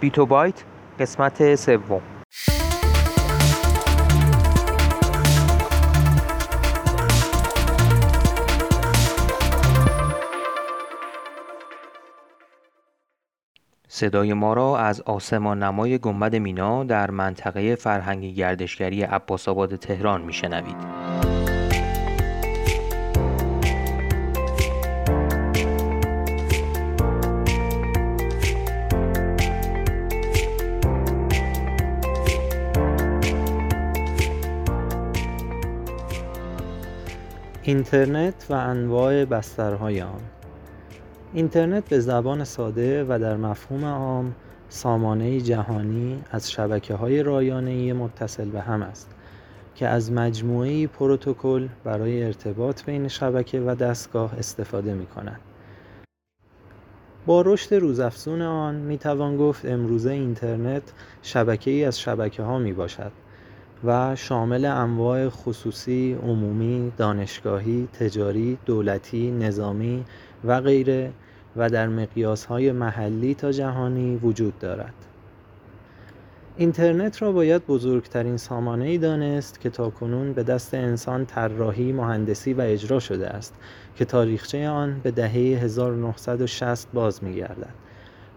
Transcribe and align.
بیتو 0.00 0.26
بایت 0.26 0.64
قسمت 0.98 1.54
سوم 1.54 2.02
صدای 13.88 14.32
ما 14.32 14.54
را 14.54 14.78
از 14.78 15.00
آسمان 15.00 15.62
نمای 15.62 15.98
گنبد 15.98 16.36
مینا 16.36 16.84
در 16.84 17.10
منطقه 17.10 17.74
فرهنگی 17.74 18.34
گردشگری 18.34 19.02
عباس 19.02 19.48
آباد 19.48 19.76
تهران 19.76 20.22
میشنوید. 20.22 21.05
اینترنت 37.68 38.46
و 38.50 38.54
انواع 38.54 39.24
بسترهای 39.24 40.02
آن 40.02 40.20
اینترنت 41.32 41.88
به 41.88 42.00
زبان 42.00 42.44
ساده 42.44 43.04
و 43.04 43.18
در 43.18 43.36
مفهوم 43.36 43.84
عام 43.84 44.34
سامانه 44.68 45.40
جهانی 45.40 46.22
از 46.30 46.50
شبکه 46.50 46.94
های 46.94 47.22
رایانه‌ای 47.22 47.92
متصل 47.92 48.48
به 48.50 48.60
هم 48.60 48.82
است 48.82 49.10
که 49.74 49.88
از 49.88 50.12
مجموعه 50.12 50.86
پروتکل 50.86 51.68
برای 51.84 52.24
ارتباط 52.24 52.84
بین 52.84 53.08
شبکه 53.08 53.60
و 53.60 53.74
دستگاه 53.74 54.34
استفاده 54.38 54.94
می 54.94 55.06
کند. 55.06 55.40
با 57.26 57.42
رشد 57.42 57.74
روزافزون 57.74 58.42
آن 58.42 58.74
می 58.74 58.98
توان 58.98 59.36
گفت 59.36 59.66
امروزه 59.66 60.10
اینترنت 60.10 60.92
شبکه 61.22 61.70
ای 61.70 61.84
از 61.84 62.00
شبکه 62.00 62.42
ها 62.42 62.58
می 62.58 62.72
باشد 62.72 63.12
و 63.84 64.16
شامل 64.16 64.64
انواع 64.64 65.28
خصوصی، 65.28 66.16
عمومی، 66.22 66.92
دانشگاهی، 66.96 67.88
تجاری، 67.92 68.58
دولتی، 68.66 69.30
نظامی 69.30 70.04
و 70.44 70.60
غیره 70.60 71.12
و 71.56 71.70
در 71.70 71.88
مقیاسهای 71.88 72.72
محلی 72.72 73.34
تا 73.34 73.52
جهانی 73.52 74.16
وجود 74.16 74.58
دارد. 74.58 74.94
اینترنت 76.56 77.22
را 77.22 77.32
باید 77.32 77.66
بزرگترین 77.66 78.38
ای 78.82 78.98
دانست 78.98 79.60
که 79.60 79.70
تاکنون 79.70 80.32
به 80.32 80.42
دست 80.42 80.74
انسان 80.74 81.26
طراحی، 81.26 81.92
مهندسی 81.92 82.52
و 82.52 82.60
اجرا 82.60 83.00
شده 83.00 83.28
است 83.28 83.54
که 83.96 84.04
تاریخچه 84.04 84.68
آن 84.68 85.00
به 85.02 85.10
دهه 85.10 85.32
1960 85.32 86.88
باز 86.92 87.24
می‌گردد. 87.24 87.74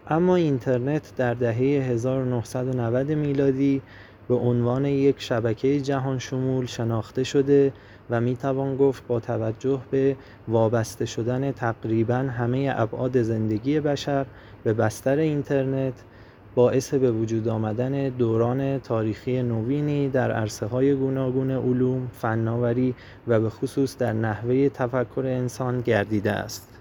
اما 0.07 0.35
اینترنت 0.35 1.13
در 1.17 1.33
دهه 1.33 1.57
1990 1.57 3.11
میلادی 3.11 3.81
به 4.29 4.35
عنوان 4.35 4.85
یک 4.85 5.15
شبکه 5.21 5.81
جهان 5.81 6.19
شمول 6.19 6.65
شناخته 6.65 7.23
شده 7.23 7.73
و 8.09 8.21
می 8.21 8.35
توان 8.35 8.77
گفت 8.77 9.07
با 9.07 9.19
توجه 9.19 9.79
به 9.91 10.15
وابسته 10.47 11.05
شدن 11.05 11.51
تقریبا 11.51 12.15
همه 12.15 12.73
ابعاد 12.75 13.21
زندگی 13.21 13.79
بشر 13.79 14.25
به 14.63 14.73
بستر 14.73 15.17
اینترنت 15.17 15.93
باعث 16.55 16.93
به 16.93 17.11
وجود 17.11 17.47
آمدن 17.47 18.09
دوران 18.09 18.79
تاریخی 18.79 19.43
نوینی 19.43 20.09
در 20.09 20.31
عرصه 20.31 20.65
های 20.65 20.95
گوناگون 20.95 21.51
علوم، 21.51 22.07
فناوری 22.13 22.95
و 23.27 23.39
به 23.39 23.49
خصوص 23.49 23.97
در 23.97 24.13
نحوه 24.13 24.69
تفکر 24.69 25.23
انسان 25.25 25.81
گردیده 25.81 26.31
است. 26.31 26.78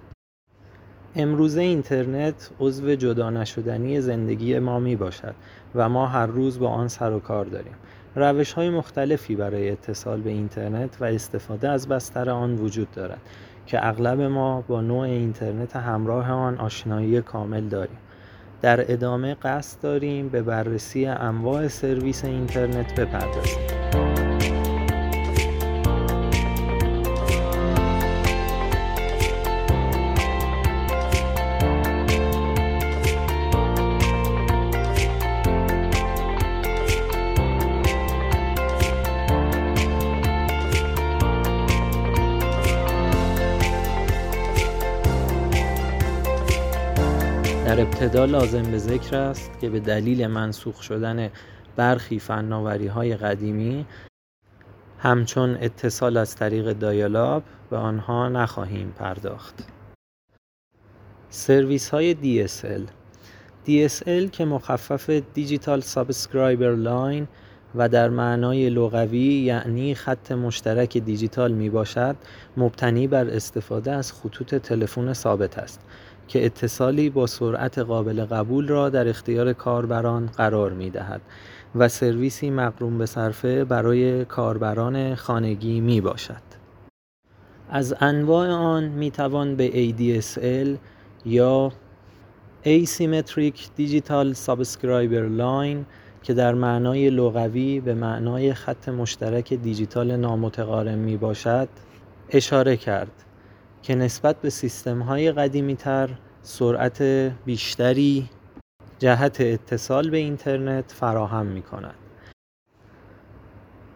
امروزه 1.21 1.61
اینترنت 1.61 2.51
عضو 2.61 2.95
جدا 2.95 3.31
نشدنی 3.31 4.01
زندگی 4.01 4.59
ما 4.59 4.79
می 4.79 4.97
باشد 4.97 5.35
و 5.75 5.89
ما 5.89 6.07
هر 6.07 6.27
روز 6.27 6.59
با 6.59 6.69
آن 6.69 6.89
سر 6.89 7.13
و 7.13 7.21
کار 7.21 7.45
داریم. 7.45 7.75
روش 8.17 8.53
های 8.53 8.71
مختلفی 8.71 9.37
برای 9.37 9.71
اتصال 9.71 10.21
به 10.21 10.31
اینترنت 10.31 10.97
و 11.01 11.05
استفاده 11.05 11.69
از 11.69 11.89
بستر 11.89 12.31
آن 12.31 12.55
وجود 12.55 12.91
دارد 12.91 13.21
که 13.67 13.87
اغلب 13.87 14.21
ما 14.21 14.61
با 14.61 14.81
نوع 14.81 15.01
اینترنت 15.01 15.77
همراه 15.77 16.31
آن 16.31 16.59
آشنایی 16.59 17.21
کامل 17.21 17.69
داریم. 17.69 17.99
در 18.63 18.93
ادامه 18.93 19.35
قصد 19.35 19.81
داریم 19.81 20.29
به 20.29 20.43
بررسی 20.43 21.07
انواع 21.07 21.69
سرویس 21.69 22.25
اینترنت 22.25 23.01
بپردازیم. 23.01 23.78
در 47.69 47.81
ابتدا 47.81 48.25
لازم 48.25 48.63
به 48.63 48.79
ذکر 48.79 49.17
است 49.17 49.51
که 49.61 49.71
به 49.71 49.81
دلیل 49.81 50.27
منسوخ 50.27 50.83
شدن 50.83 51.31
برخی 51.77 52.19
فناوری 52.19 52.87
های 52.87 53.17
قدیمی 53.17 53.87
همچون 54.99 55.59
اتصال 55.61 56.17
از 56.17 56.37
طریق 56.37 56.73
dial-up 56.73 57.43
به 57.71 57.77
آنها 57.77 58.29
نخواهیم 58.29 58.95
پرداخت. 58.99 59.55
سرویس 61.29 61.91
های 61.91 62.15
DSL 62.15 62.83
DSL 63.67 64.31
که 64.33 64.45
مخفف 64.45 65.11
Digital 65.11 65.81
Subscriber 65.81 66.75
Line 66.75 67.29
و 67.75 67.89
در 67.89 68.09
معنای 68.09 68.71
لغوی 68.71 69.19
یعنی 69.19 69.95
خط 69.95 70.33
مشترک 70.33 70.99
دیجیتال 70.99 71.53
می 71.53 71.71
باشد 71.71 72.17
مبتنی 72.57 73.07
بر 73.07 73.31
استفاده 73.31 73.93
از 73.93 74.13
خطوط 74.13 74.55
تلفن 74.55 75.13
ثابت 75.13 75.59
است 75.59 75.81
که 76.29 76.45
اتصالی 76.45 77.11
با 77.11 77.27
سرعت 77.27 77.79
قابل 77.79 78.25
قبول 78.25 78.69
را 78.69 78.89
در 78.89 79.09
اختیار 79.09 79.53
کاربران 79.53 80.27
قرار 80.27 80.73
می 80.73 80.91
دهد 80.91 81.21
و 81.75 81.89
سرویسی 81.89 82.51
مقروم 82.51 82.99
به 82.99 83.07
صرفه 83.07 83.65
برای 83.65 84.25
کاربران 84.25 85.15
خانگی 85.15 85.81
می 85.81 86.01
باشد. 86.01 86.49
از 87.71 87.95
انواع 88.01 88.51
آن 88.51 88.85
می 88.85 89.11
توان 89.11 89.57
به 89.57 89.71
ADSL 89.71 90.79
یا 91.27 91.73
Asymmetric 92.65 93.57
Digital 93.79 94.35
Subscriber 94.47 95.25
Line 95.39 95.85
که 96.23 96.35
در 96.35 96.55
معنای 96.55 97.11
لغوی 97.11 97.81
به 97.81 97.95
معنای 97.95 98.55
خط 98.55 98.89
مشترک 98.89 99.55
دیجیتال 99.55 100.17
نامتقارن 100.17 100.99
می 100.99 101.17
باشد 101.17 101.69
اشاره 102.31 102.77
کرد 102.77 103.25
که 103.83 103.95
نسبت 103.95 104.41
به 104.41 104.51
سیستم 104.51 105.03
های 105.03 105.33
قدیمی 105.33 105.77
تر 105.77 106.11
سرعت 106.43 107.03
بیشتری 107.45 108.29
جهت 108.99 109.41
اتصال 109.41 110.11
به 110.11 110.17
اینترنت 110.17 110.93
فراهم 110.93 111.47
می 111.47 111.63
کند. 111.63 111.95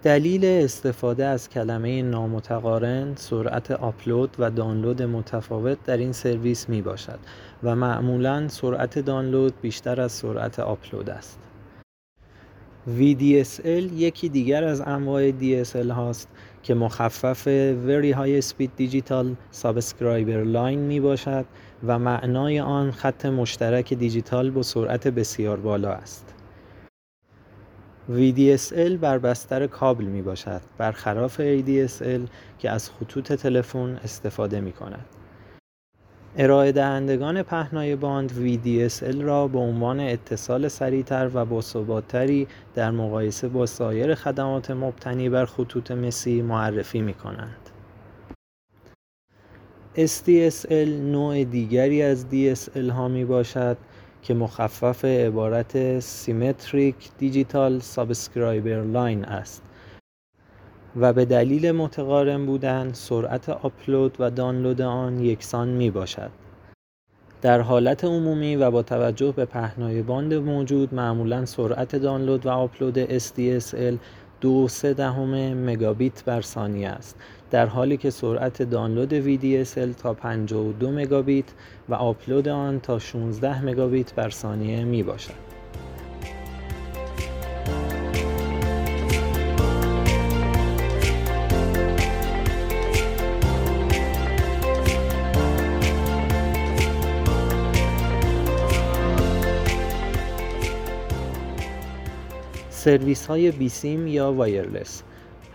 دلیل 0.02 0.44
استفاده 0.44 1.24
از 1.24 1.48
کلمه 1.48 2.02
نامتقارن 2.02 3.14
سرعت 3.14 3.70
آپلود 3.70 4.36
و 4.38 4.50
دانلود 4.50 5.02
متفاوت 5.02 5.78
در 5.84 5.96
این 5.96 6.12
سرویس 6.12 6.68
می 6.68 6.82
باشد 6.82 7.18
و 7.62 7.76
معمولا 7.76 8.48
سرعت 8.48 8.98
دانلود 8.98 9.60
بیشتر 9.60 10.00
از 10.00 10.12
سرعت 10.12 10.58
آپلود 10.58 11.10
است. 11.10 11.38
VDSL 12.86 13.92
یکی 13.92 14.28
دیگر 14.28 14.64
از 14.64 14.80
انواع 14.80 15.30
DSL 15.30 15.90
هاست 15.90 16.28
که 16.62 16.74
مخفف 16.74 17.44
Very 17.86 18.14
High 18.14 18.44
Speed 18.50 18.70
Digital 18.80 19.26
Subscriber 19.62 20.54
Line 20.54 20.78
می 20.78 21.00
باشد 21.00 21.44
و 21.86 21.98
معنای 21.98 22.60
آن 22.60 22.90
خط 22.90 23.26
مشترک 23.26 23.94
دیجیتال 23.94 24.50
با 24.50 24.62
سرعت 24.62 25.08
بسیار 25.08 25.60
بالا 25.60 25.92
است. 25.92 26.34
VDSL 28.10 28.92
بر 29.00 29.18
بستر 29.18 29.66
کابل 29.66 30.04
می 30.04 30.22
باشد 30.22 30.60
برخلاف 30.78 31.40
ADSL 31.40 32.28
که 32.58 32.70
از 32.70 32.90
خطوط 32.90 33.32
تلفن 33.32 34.00
استفاده 34.04 34.60
می 34.60 34.72
کند. 34.72 35.06
ارائه 36.36 36.72
دهندگان 36.72 37.42
پهنای 37.42 37.96
باند 37.96 38.30
VDSL 38.30 39.22
را 39.22 39.48
به 39.48 39.58
عنوان 39.58 40.00
اتصال 40.00 40.68
سریعتر 40.68 41.30
و 41.34 41.44
باثباتتری 41.44 42.46
در 42.74 42.90
مقایسه 42.90 43.48
با 43.48 43.66
سایر 43.66 44.14
خدمات 44.14 44.70
مبتنی 44.70 45.28
بر 45.28 45.44
خطوط 45.44 45.90
مسی 45.90 46.42
معرفی 46.42 47.00
می 47.00 47.14
کنند. 47.14 47.70
SDSL 49.96 50.88
نوع 50.88 51.44
دیگری 51.44 52.02
از 52.02 52.26
DSL 52.32 52.90
ها 52.90 53.08
می 53.08 53.24
باشد 53.24 53.76
که 54.22 54.34
مخفف 54.34 55.04
عبارت 55.04 56.00
Symmetric 56.00 56.94
Digital 57.20 57.82
Subscriber 57.96 58.94
Line 58.94 59.28
است 59.28 59.62
و 60.96 61.12
به 61.12 61.24
دلیل 61.24 61.72
متقارن 61.72 62.46
بودن 62.46 62.92
سرعت 62.92 63.48
آپلود 63.48 64.16
و 64.18 64.30
دانلود 64.30 64.80
آن 64.80 65.24
یکسان 65.24 65.68
می 65.68 65.90
باشد. 65.90 66.30
در 67.42 67.60
حالت 67.60 68.04
عمومی 68.04 68.56
و 68.56 68.70
با 68.70 68.82
توجه 68.82 69.32
به 69.32 69.44
پهنای 69.44 70.02
باند 70.02 70.34
موجود 70.34 70.94
معمولا 70.94 71.44
سرعت 71.44 71.96
دانلود 71.96 72.46
و 72.46 72.48
آپلود 72.48 73.18
SDSL 73.18 73.94
دو 74.40 74.68
سه 74.68 74.94
دهم 74.94 75.54
مگابیت 75.54 76.24
بر 76.24 76.40
ثانیه 76.40 76.88
است 76.88 77.16
در 77.50 77.66
حالی 77.66 77.96
که 77.96 78.10
سرعت 78.10 78.62
دانلود 78.62 79.38
VDSL 79.38 80.02
تا 80.02 80.14
52 80.14 80.90
مگابیت 80.90 81.52
و 81.88 81.94
آپلود 81.94 82.48
آن 82.48 82.80
تا 82.80 82.98
16 82.98 83.64
مگابیت 83.64 84.14
بر 84.14 84.30
ثانیه 84.30 84.84
می 84.84 85.02
باشد. 85.02 85.51
سرویس 102.82 103.26
های 103.26 103.50
بیسیم 103.50 104.06
یا 104.06 104.32
wireless. 104.32 105.02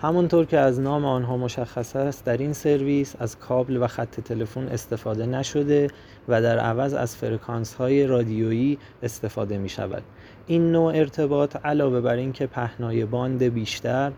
همانطور 0.02 0.46
که 0.46 0.58
از 0.58 0.80
نام 0.80 1.06
آنها 1.06 1.38
مشخص 1.38 1.96
است 1.96 2.26
در 2.26 2.38
این 2.38 2.54
سرویس 2.54 3.16
از 3.20 3.40
کابل 3.40 3.78
و 3.78 3.88
خط 3.88 4.20
تلفن 4.20 4.68
استفاده 4.68 5.26
نشده 5.26 5.88
و 6.28 6.42
در 6.42 6.60
عوض 6.60 6.94
از 6.94 7.16
فرکانس 7.16 7.74
های 7.74 8.08
رادیویی 8.08 8.78
استفاده 9.04 9.58
می 9.58 9.70
شود 9.70 10.04
این 10.48 10.72
نوع 10.72 10.96
ارتباط 10.96 11.56
علاوه 11.66 12.02
بر 12.02 12.16
اینکه 12.16 12.48
پهنای 12.48 13.06
باند 13.06 13.44
بیشتر 13.44 14.12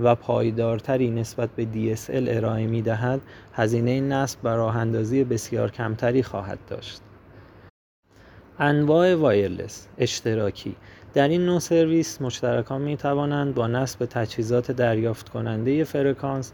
و 0.00 0.14
پایدارتری 0.14 1.10
نسبت 1.10 1.48
به 1.56 1.66
DSL 1.74 2.28
ارائه 2.28 2.66
می 2.66 2.82
دهد 2.82 3.20
هزینه 3.52 4.00
نصب 4.00 4.38
و 4.44 4.48
راه 4.48 4.76
اندازی 4.76 5.24
بسیار 5.24 5.70
کمتری 5.70 6.22
خواهد 6.22 6.58
داشت. 6.68 7.00
انواع 8.60 9.14
wireless 9.14 9.86
اشتراکی 9.98 10.76
در 11.14 11.28
این 11.28 11.46
نوع 11.46 11.58
سرویس 11.58 12.22
مشترکان 12.22 12.80
می 12.80 12.96
توانند 12.96 13.54
با 13.54 13.66
نصب 13.66 14.06
تجهیزات 14.06 14.72
دریافت 14.72 15.28
کننده 15.28 15.84
فرکانس 15.84 16.52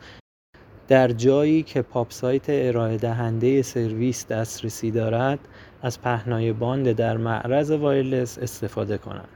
در 0.88 1.08
جایی 1.08 1.62
که 1.62 1.82
POP 1.82 2.10
site 2.10 2.44
ارائه 2.48 2.96
دهنده 2.96 3.62
سرویس 3.62 4.26
دسترسی 4.26 4.90
دارد 4.90 5.38
از 5.82 6.00
پهنای 6.00 6.52
باند 6.52 6.92
در 6.92 7.16
معرض 7.16 7.70
wireless 7.70 8.38
استفاده 8.38 8.98
کنند. 8.98 9.28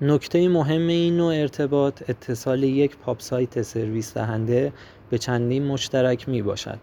نکته 0.00 0.48
مهم 0.48 0.86
این 0.86 1.16
نوع 1.16 1.34
ارتباط 1.34 2.10
اتصال 2.10 2.62
یک 2.62 2.96
POP 2.96 3.20
site 3.20 3.62
سرویس 3.62 4.14
دهنده 4.14 4.72
به 5.10 5.18
چندین 5.18 5.66
مشترک 5.66 6.28
می 6.28 6.42
باشد 6.42 6.78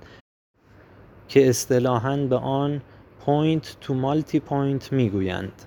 که 1.28 1.50
اصطلاحاً 1.50 2.18
به 2.18 2.36
آن 2.36 2.82
point 3.26 3.78
to 3.82 3.94
multipoint 3.94 4.94
می 4.94 5.10
گویند. 5.10 5.62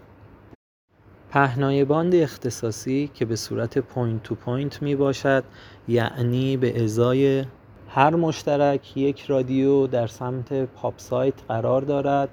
پهنای 1.30 1.84
باند 1.84 2.14
اختصاصی 2.14 3.10
که 3.14 3.24
به 3.24 3.36
صورت 3.36 3.78
point 3.78 4.22
to 4.22 4.34
point 4.34 4.82
می 4.82 4.96
باشد 4.96 5.44
یعنی 5.88 6.56
به 6.56 6.84
ازای 6.84 7.44
هر 7.88 8.16
مشترک 8.16 8.96
یک 8.96 9.22
رادیو 9.22 9.86
در 9.86 10.06
سمت 10.06 10.52
POP 10.52 10.94
site 10.96 11.34
قرار 11.48 11.82
دارد 11.82 12.28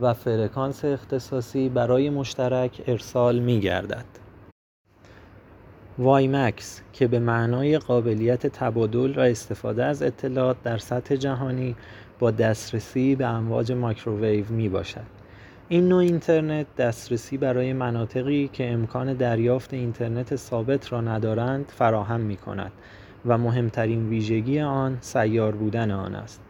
و 0.00 0.14
فرکانس 0.14 0.84
اختصاصی 0.84 1.68
برای 1.68 2.10
مشترک 2.10 2.82
ارسال 2.86 3.38
می 3.38 3.60
گردد. 3.60 4.04
WiMAX 5.98 6.82
که 6.92 7.06
به 7.06 7.18
معنای 7.18 7.78
قابلیت 7.78 8.46
تبادل 8.46 9.18
و 9.18 9.20
استفاده 9.20 9.84
از 9.84 10.02
اطلاعات 10.02 10.62
در 10.62 10.78
سطح 10.78 11.16
جهانی 11.16 11.76
با 12.18 12.30
دسترسی 12.30 13.14
به 13.14 13.26
امواج 13.26 13.72
مایکروویو 13.72 14.44
می 14.48 14.68
باشد. 14.68 15.18
این 15.68 15.88
نوع 15.88 15.98
اینترنت 15.98 16.66
دسترسی 16.76 17.36
برای 17.36 17.72
مناطقی 17.72 18.50
که 18.52 18.70
امکان 18.70 19.14
دریافت 19.14 19.74
اینترنت 19.74 20.36
ثابت 20.36 20.92
را 20.92 21.00
ندارند 21.00 21.72
فراهم 21.76 22.20
می 22.20 22.36
کند 22.36 22.72
و 23.26 23.38
مهمترین 23.38 24.08
ویژگی 24.08 24.60
آن 24.60 24.98
سیار 25.00 25.54
بودن 25.54 25.90
آن 25.90 26.14
است. 26.14 26.40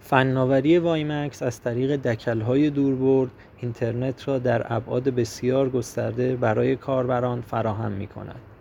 فناوری 0.00 0.78
WiMAX 0.78 1.42
از 1.42 1.60
طریق 1.60 1.96
دکلهای 1.96 2.70
دوربرد 2.70 3.30
اینترنت 3.58 4.28
را 4.28 4.38
در 4.38 4.66
ابعاد 4.74 5.04
بسیار 5.04 5.70
گسترده 5.70 6.36
برای 6.36 6.76
کاربران 6.76 7.40
فراهم 7.40 7.92
می 7.92 8.06
کند. 8.06 8.51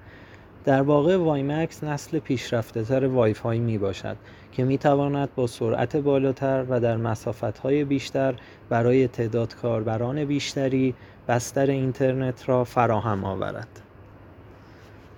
در 0.65 0.81
واقع 0.81 1.17
WiMAX 1.17 1.83
نسل 1.83 2.19
پیشرفته 2.19 2.83
تر 2.83 3.05
وای 3.05 3.33
فای 3.33 3.59
می 3.59 3.77
باشد 3.77 4.17
که 4.51 4.63
می 4.63 4.77
تواند 4.77 5.29
با 5.35 5.47
سرعت 5.47 5.97
بالاتر 5.97 6.65
و 6.69 6.79
در 6.79 6.97
مسافت 6.97 7.57
های 7.57 7.83
بیشتر 7.83 8.33
برای 8.69 9.07
تعداد 9.07 9.55
کاربران 9.55 10.25
بیشتری 10.25 10.93
بستر 11.27 11.65
اینترنت 11.65 12.49
را 12.49 12.63
فراهم 12.63 13.23
آورد. 13.23 13.81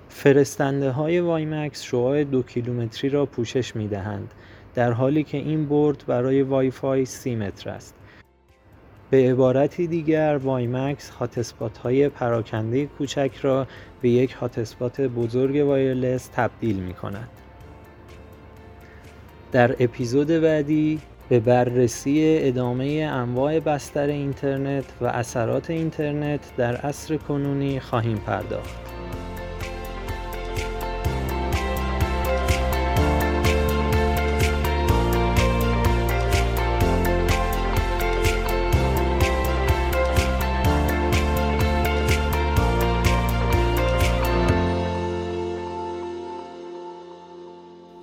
فرستنده 0.09 0.91
های 0.91 1.19
WiMAX 1.19 1.83
شعاع 1.83 2.23
دو 2.23 2.43
کیلومتری 2.43 3.09
را 3.09 3.25
پوشش 3.25 3.75
می 3.75 3.87
دهند 3.87 4.33
در 4.75 4.91
حالی 4.91 5.23
که 5.23 5.37
این 5.37 5.65
برد 5.65 6.03
برای 6.07 6.41
وای 6.41 6.71
فای 6.71 7.05
سی 7.05 7.35
متر 7.35 7.69
است. 7.69 7.95
به 9.13 9.31
عبارتی 9.31 9.87
دیگر 9.87 10.39
WiMAX 10.43 11.09
hotspot 11.09 11.77
های 11.77 12.09
پراکنده 12.09 12.85
کوچک 12.85 13.31
را 13.41 13.67
به 14.01 14.09
یک 14.09 14.31
هاتسپات 14.31 15.01
بزرگ 15.01 15.67
وایرلس 15.67 16.29
تبدیل 16.35 16.75
می 16.75 16.93
کند. 16.93 17.27
در 19.51 19.75
اپیزود 19.79 20.27
بعدی 20.27 20.99
به 21.29 21.39
بررسی 21.39 22.37
ادامه 22.41 22.85
انواع 23.13 23.59
بستر 23.59 24.07
اینترنت 24.07 24.85
و 25.01 25.05
اثرات 25.05 25.69
اینترنت 25.69 26.55
در 26.57 26.75
عصر 26.75 27.17
کنونی 27.17 27.79
خواهیم 27.79 28.17
پرداخت. 28.17 28.92